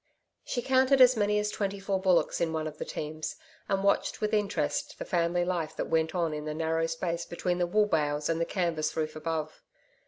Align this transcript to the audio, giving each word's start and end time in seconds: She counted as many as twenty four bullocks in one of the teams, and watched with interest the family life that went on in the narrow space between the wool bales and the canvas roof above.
She 0.43 0.63
counted 0.63 0.99
as 0.99 1.15
many 1.15 1.37
as 1.37 1.51
twenty 1.51 1.79
four 1.79 2.01
bullocks 2.01 2.41
in 2.41 2.53
one 2.53 2.65
of 2.65 2.79
the 2.79 2.85
teams, 2.85 3.35
and 3.69 3.83
watched 3.83 4.19
with 4.19 4.33
interest 4.33 4.97
the 4.97 5.05
family 5.05 5.45
life 5.45 5.75
that 5.75 5.89
went 5.91 6.15
on 6.15 6.33
in 6.33 6.45
the 6.45 6.55
narrow 6.55 6.87
space 6.87 7.23
between 7.23 7.59
the 7.59 7.67
wool 7.67 7.85
bales 7.85 8.27
and 8.27 8.41
the 8.41 8.45
canvas 8.45 8.97
roof 8.97 9.15
above. 9.15 9.61